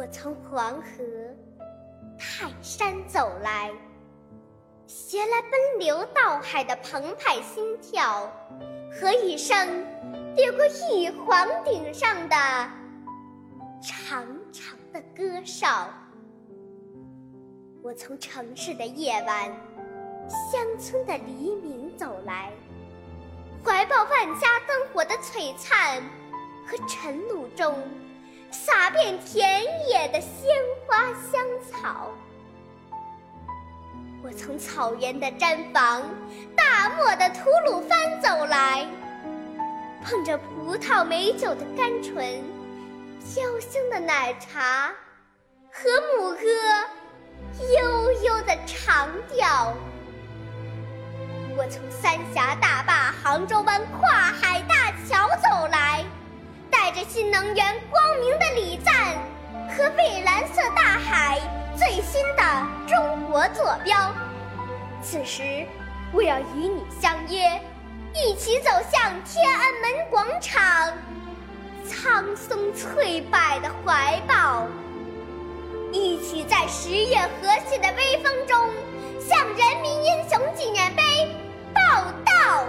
[0.00, 1.04] 我从黄河、
[2.18, 3.70] 泰山走来，
[4.86, 8.32] 携来奔流到海的澎湃心跳
[8.90, 9.54] 和一声
[10.36, 12.36] 掠过玉皇顶上的
[13.82, 15.86] 长长的歌哨。
[17.82, 19.52] 我从城市的夜晚、
[20.50, 22.50] 乡村的黎明走来，
[23.62, 26.02] 怀抱万家灯火的璀璨
[26.66, 27.76] 和晨露中。
[28.50, 30.50] 洒遍田野的鲜
[30.86, 32.10] 花香草，
[34.22, 36.02] 我从草原的毡房、
[36.56, 38.86] 大漠的吐鲁番走来，
[40.04, 42.42] 碰着葡萄美酒的甘醇、
[43.20, 44.92] 飘香的奶茶
[45.70, 46.44] 和牧歌
[47.76, 49.72] 悠悠的长调。
[51.56, 56.04] 我从三峡大坝、杭州湾跨海大桥走来。
[56.72, 57.80] 带着新能源
[59.80, 61.40] 和蔚蓝色大海
[61.74, 62.42] 最新的
[62.86, 64.12] 中国坐标，
[65.02, 65.64] 此时
[66.12, 67.58] 我要与你相约，
[68.14, 70.92] 一起走向天安门广场，
[71.88, 74.66] 苍松翠柏的怀抱，
[75.92, 78.68] 一起在十月和煦的微风中
[79.18, 81.02] 向人民英雄纪念碑
[81.72, 82.66] 报道。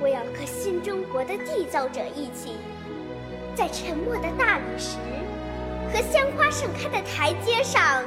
[0.00, 2.56] 我要和新中国的缔造者一起，
[3.56, 4.98] 在沉默的大理石
[5.92, 8.02] 和鲜花盛开的台阶上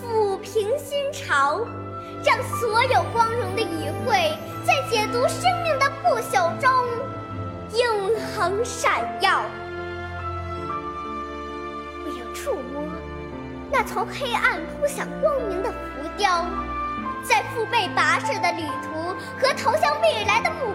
[0.00, 1.66] 抚平心潮，
[2.24, 4.32] 让所有光荣的语汇
[4.64, 6.70] 在解读生命的不朽中
[7.76, 9.42] 永恒闪耀。
[12.04, 12.84] 我要触摸
[13.72, 15.76] 那从黑暗扑向光明的浮
[16.16, 16.46] 雕。
[17.26, 20.73] 在父辈跋涉的旅途和投向未来的目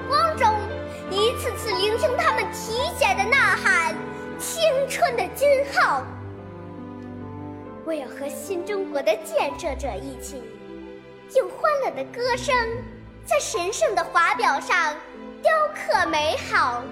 [4.99, 6.03] 春的金号。
[7.85, 10.43] 我要和新中国的建设者一起，
[11.37, 12.53] 用欢乐的歌声，
[13.25, 14.93] 在神圣的华表上
[15.41, 16.83] 雕刻美好，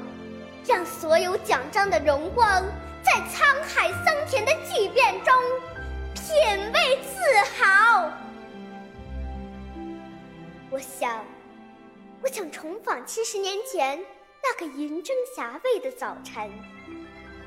[0.65, 2.63] 让所有奖章的荣光，
[3.03, 5.33] 在沧海桑田的巨变中，
[6.15, 6.33] 品
[6.71, 8.09] 味自豪。
[10.69, 11.25] 我想，
[12.23, 13.99] 我想重访七十年前
[14.41, 16.49] 那个银针霞蔚的早晨。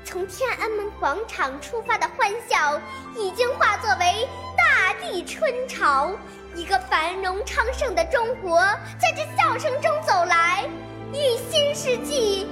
[0.03, 2.79] 从天安门广场出发的欢笑，
[3.15, 6.11] 已经化作为大地春潮。
[6.53, 8.59] 一个繁荣昌盛的中国，
[8.99, 10.65] 在这笑声中走来，
[11.13, 12.47] 与新世纪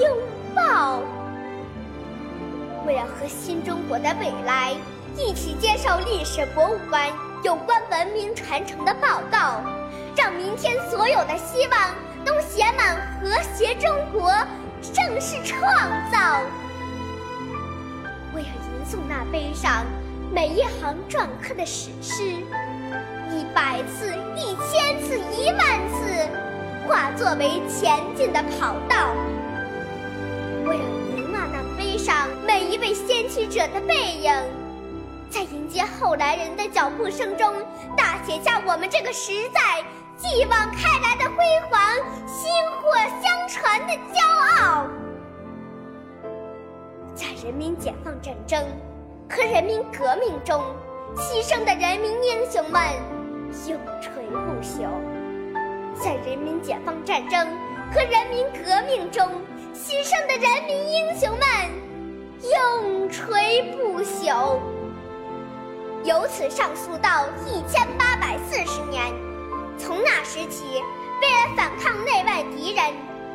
[0.00, 0.18] 拥
[0.54, 1.00] 抱。
[2.86, 4.74] 我要和新中国的未来
[5.16, 7.08] 一起接受历史博物馆
[7.42, 9.62] 有关文明传承的报告。
[10.16, 11.94] 让明天所有的希望
[12.24, 14.32] 都写满和谐中国
[14.80, 15.60] 盛世创
[16.12, 16.40] 造。
[18.34, 19.84] 我要吟诵那碑上
[20.32, 22.24] 每一行篆刻的史诗，
[23.30, 25.60] 一百次、一千次、一万
[25.92, 26.28] 次，
[26.88, 29.14] 化作为前进的跑道。
[30.66, 30.80] 我要
[31.14, 34.32] 凝望那碑上每一位先驱者的背影，
[35.30, 37.54] 在迎接后来人的脚步声中，
[37.96, 39.84] 大写下我们这个时代。
[40.16, 41.36] 继往开来的辉
[41.68, 41.80] 煌，
[42.26, 44.86] 薪火相传的骄傲，
[47.42, 48.62] 人民解放战争
[49.28, 50.62] 和人民革命中
[51.16, 52.80] 牺牲的人民英雄们
[53.68, 54.88] 永垂不朽；
[55.94, 57.46] 在人民解放战争
[57.92, 59.28] 和人民革命中
[59.74, 61.40] 牺牲的人民英雄们
[62.52, 64.58] 永垂不朽。
[66.04, 69.12] 由此上溯到一千八百四十年。
[69.76, 70.64] 从那时起，
[71.20, 72.84] 为了反抗内外敌人，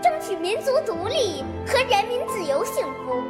[0.02, 3.22] 争取民族独立和人民自由幸福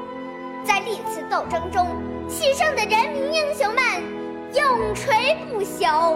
[0.70, 1.88] 在历次斗争中
[2.30, 3.84] 牺牲的人民英雄们，
[4.54, 6.16] 永垂不朽，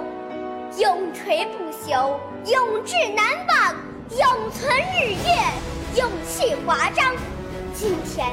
[0.77, 3.75] 永垂不朽，永志难忘，
[4.11, 7.15] 永存日月，永气华章。
[7.73, 8.27] 今天，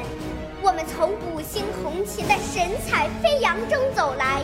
[0.61, 4.43] 我们从五星红旗的神采飞扬中走来，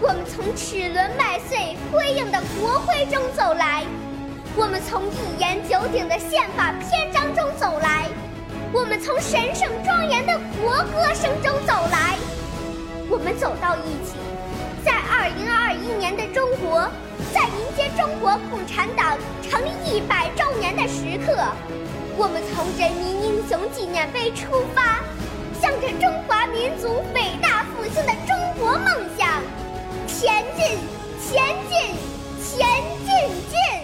[0.00, 3.84] 我们从齿轮麦穗辉映的国徽中走来，
[4.56, 8.06] 我们从一言九鼎的宪法篇章中走来，
[8.72, 10.33] 我们从神圣庄严的
[10.64, 12.16] 国歌声中走来，
[13.10, 14.16] 我们走到一起，
[14.82, 16.88] 在二零二一年的中国，
[17.34, 21.36] 在迎接中国共产党成立一百周年的时刻。
[22.16, 25.04] 我们从人民英雄纪念碑出发，
[25.60, 28.88] 向着中华民族伟大复兴的中国梦
[29.18, 29.42] 想
[30.08, 30.78] 前进，
[31.20, 31.92] 前进，
[32.40, 32.66] 前
[33.04, 33.83] 进进！